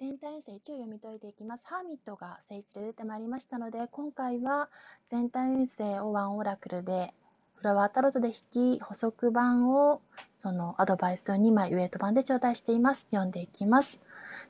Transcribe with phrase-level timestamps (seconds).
[0.00, 1.66] 全体運勢1を読み解いていきます。
[1.66, 4.68] ハーミットが聖地で出てまいりましたので、今回は
[5.10, 7.12] 全体運勢をワンオラクルで、
[7.56, 10.00] フラワータロットで引き、補足版を、
[10.38, 13.08] そのアドバイスを2枚ウエイト版で頂戴しています。
[13.10, 13.98] 読んでいきます。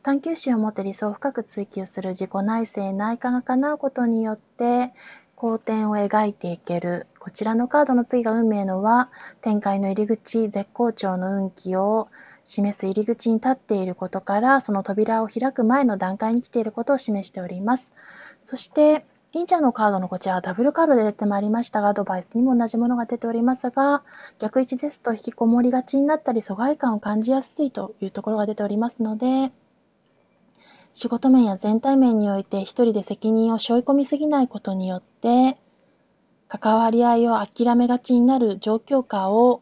[0.02, 4.92] 探求心を持って理想を深く追求する自己内省、内科が叶うことによって、
[5.34, 7.06] 好転を描いていける。
[7.18, 9.10] こちらのカードの次が運命のは、
[9.40, 12.08] 展開の入り口、絶好調の運気を
[12.48, 17.92] 示す入り口に立っていることから、その扉を開く前の段階に来ていることを示しております。
[18.46, 24.02] そして、忍者のカードのこちらはダブルカードで出てまいりましたが、アドバイスにも同じものが出ておりますが、
[24.38, 29.52] 逆位置ですと引きこもりがちになったり、疎外感を感じやすいというところが出ておりますので、
[30.94, 35.58] 仕事面や全体面において一人で責任を背負い込みすぎないことによって、
[36.48, 39.60] 関わり合いを諦めがちになる状況下を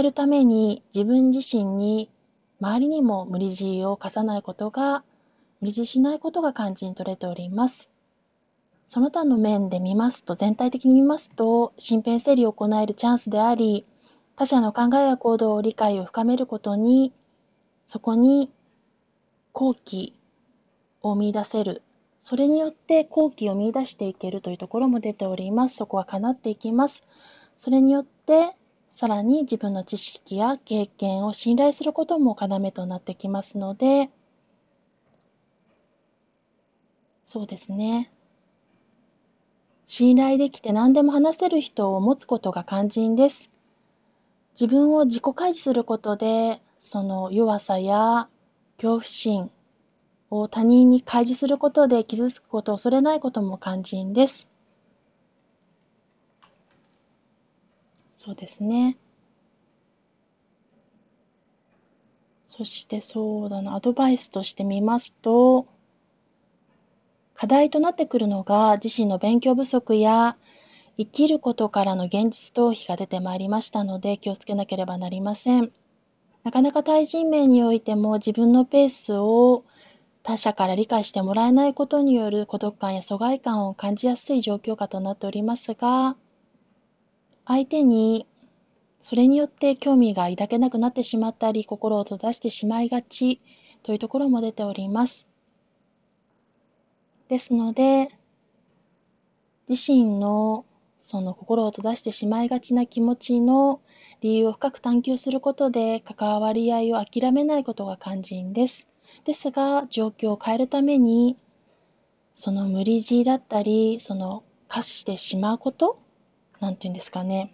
[0.00, 2.10] えるために自分自身に
[2.60, 5.04] 周りにも無理強いを課さないことが、
[5.60, 7.90] 無理強いしないことが肝心取れております。
[8.86, 13.86] その他の面で見ますと、全体的に見ますと、身辺整理を行えるチャンスであり、
[14.36, 17.12] 他者の考えや行動を理解を深めることに、
[17.86, 18.50] そこに
[19.52, 20.14] 好機
[21.02, 21.82] を見出せる。
[22.18, 25.76] それによって好機を見出していけるというところも出ております。
[25.76, 27.02] そこは叶っていきます。
[27.56, 28.56] それによって
[29.00, 34.10] さらに自分の知識や経験を信頼することも要となってきますので、
[37.24, 38.12] そうですね。
[39.86, 43.48] 信頼できて何でも話せる人を持つことが肝心です。
[44.52, 48.28] 自分を自己開示することで、その弱さや
[48.76, 49.50] 恐怖心
[50.28, 54.49] を他人に開示することで傷つくことを恐れないことも肝心です。
[58.22, 58.98] そうですね。
[62.44, 65.66] そしてそうだな、アドバイスとしてみますと、
[67.34, 70.36] 課題となってくるのが自身の勉強不足や
[70.98, 75.72] 生きることからの現実逃避が出てまいりましたので気をつけなければなりません。
[76.44, 79.64] なかなか対人面においても自分のペースを
[80.22, 86.16] 他者から理解してもらえないことによる孤独感や疎外感を感じやすい状況下となっておりますが、
[87.50, 88.28] 相手に
[89.02, 93.40] それによって興味が抱けなくなってしまったり、心を閉ざしてしまいがち
[93.82, 95.26] というところも出ております。
[97.28, 98.10] ですので、
[99.68, 100.64] 自身の
[101.00, 103.80] その心を閉ざしてしまいがちな気持ちの
[104.20, 108.86] 理由を深く探求することで関わり合いを諦めないことが肝心です。
[109.24, 111.36] ですが、状況を変えるために、
[112.36, 115.98] その無理強いだったり、その課してしまうこと
[116.60, 117.52] なんて言うんですかね。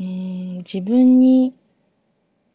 [0.00, 1.54] うん、自分に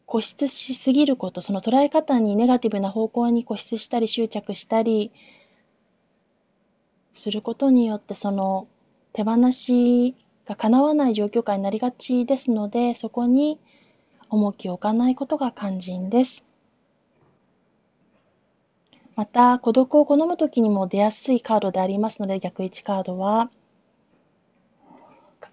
[0.06, 5.10] 固執しすぎること、その捉え方にネガティブな方向に固執したり執着したり
[7.14, 8.68] することによって、その
[9.12, 10.14] 手放し
[10.46, 13.58] が叶わない状況下になりがちですので、そこに
[14.28, 16.44] 重きを置かないことが肝心です。
[19.16, 23.50] また、孤独を好むときにも出やすいカードでありますので、逆位置カードは、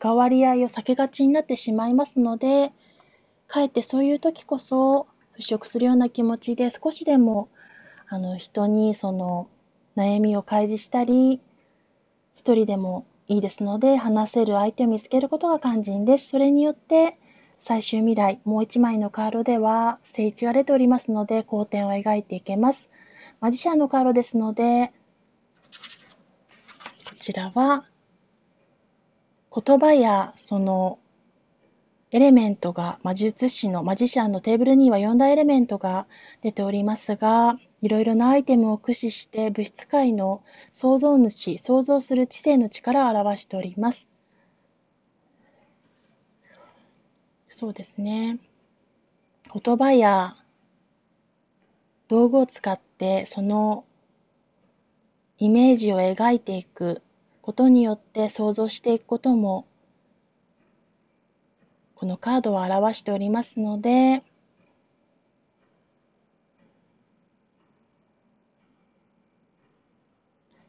[0.01, 2.73] 関わり合いを避けがちになってしまいますので、
[3.47, 5.05] かえってそういう時こそ
[5.37, 7.49] 払拭するような気持ちで少しでも
[8.07, 9.47] あの人にその
[9.95, 11.39] 悩みを開示したり、
[12.33, 16.29] 一人でもいいですので話せる相手を見つけることが肝心です。
[16.29, 17.19] それによって
[17.63, 22.89] 最終未来、もう一枚のカードでは聖地が出ておりますので、好転を描いていけます。
[23.39, 24.91] マジシャンのカードですので、
[27.07, 27.85] こちらは
[29.53, 30.97] 言葉やその
[32.11, 36.07] エレメントが魔術師のマジシャンのテーブルには4大エレメントが
[36.41, 40.41] 出ておりますが、いろいろなアイテムを駆使して物質界の
[40.71, 44.07] 創造主、創造する知性の力を表しております。
[47.49, 48.39] そうですね。
[49.53, 50.35] 言葉や
[52.07, 53.85] 道具を使ってその
[55.37, 57.01] イメージを描いていく
[57.41, 59.65] ことによって想像していくことも、
[61.95, 64.23] このカードは表しておりますので、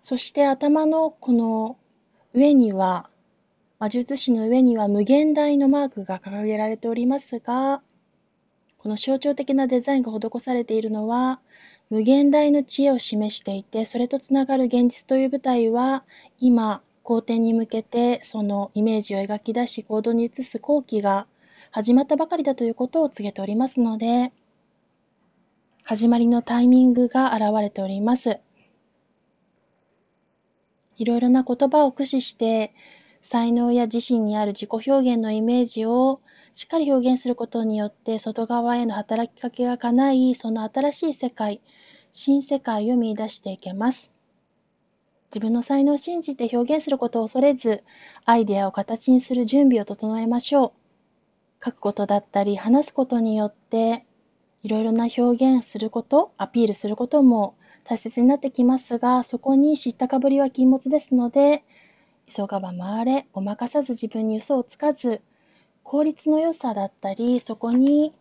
[0.02, 1.78] そして頭のこの
[2.34, 3.08] 上には、
[3.78, 7.82] 魔術師の上には無限大のマークが掲げられておりますが、
[8.78, 11.40] この象徴的なデザインが施されているのは、
[11.92, 16.04] 無限大の知恵を示していて、それとつながる現実という舞台は、
[16.40, 21.26] 今、好転に向けてそのイメージを描き出し行動に移す後期が
[21.70, 24.32] 始まったばかりだということを告げておりますので、
[25.82, 28.38] 始まりのタイミングが現れております。
[30.96, 32.72] いろいろな言葉を駆使して、
[33.20, 36.22] 才能や自身にある自己表現のイメージを
[36.54, 41.60] しっかり表現することによって外側への働きかけが叶い、その新しい世界、
[42.14, 44.12] 新世界を見出していけます。
[45.30, 47.82] 自分の才能を信じて表現することを恐れず、
[48.26, 51.64] アイデアを形にする準備を整えましょう。
[51.64, 54.04] 書くことだったり、話すことによって、
[54.62, 57.54] いろいろな表現すること、アピールすることも
[57.84, 61.64] 大切になってきますが、そこに知ったかぶりは禁物ですので、
[62.28, 65.22] 急がば回れ、ごまかさず自分に嘘をつかず、
[65.82, 68.12] 効率の良さだったり、そこに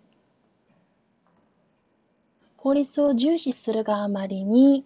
[2.61, 4.85] 効率を重視するがあまりに、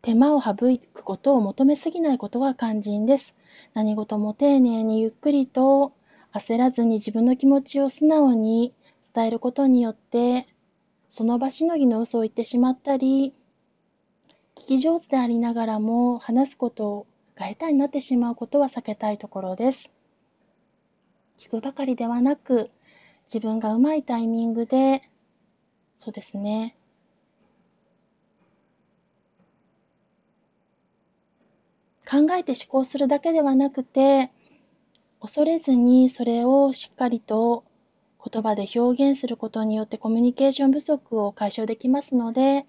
[0.00, 3.34] 手間を省くことを求めすぎないことが肝心です。
[3.74, 5.92] 何事も丁寧にゆっくりと
[6.32, 8.72] 焦らずに自分の気持ちを素直に
[9.12, 10.46] 伝えることによって、
[11.10, 13.34] その場しのぎの嘘を言ってしまったり、
[14.54, 19.90] 聞き上手でありながらも話すことが下手になってしまうことは避けたいところです。
[21.38, 22.70] 聞くばかりではなく、
[23.26, 25.09] 自分がうまいタイミングで、
[26.00, 26.74] そうですね、
[32.10, 34.30] 考えて思考するだけではなくて、
[35.20, 37.64] 恐れずにそれをしっかりと
[38.24, 42.64] 言葉で表現することによってコミュニケーション不足を解消できますので、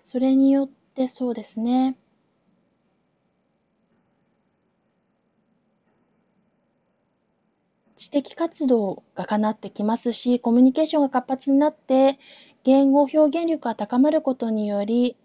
[0.00, 1.94] それによってそうですね、
[8.10, 12.18] 知的活動がかなってきますし、コミュニケーションが活発になって、
[12.64, 15.16] 言語表現力が高まることにより、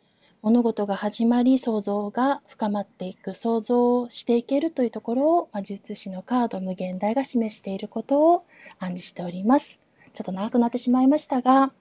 [0.41, 8.44] 物事が始まり、想像が深まっていく、想像していけるというところを、魔術師のカード無限大が示していることを
[8.80, 9.79] 暗示しております。
[10.13, 11.71] ちょっと長くなってしまいましたが、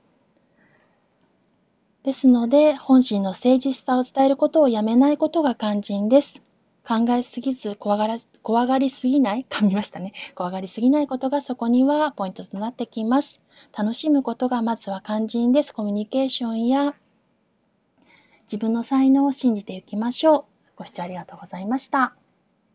[2.05, 6.41] ですので、本心の誠実さを伝えることをやめないことが肝心です。
[6.87, 9.47] 考えすぎず怖がら、怖がりすぎない？
[9.49, 10.13] 噛みましたね。
[10.35, 13.41] 怖がりすぎないことがそこにはポイントとなってきます。
[13.77, 15.73] 楽しむことがまずは肝心です。
[15.73, 16.95] コミュニケーションや
[18.45, 20.45] 自分の才能を信じていきましょう。
[20.77, 22.22] ご視聴ありがとうございました。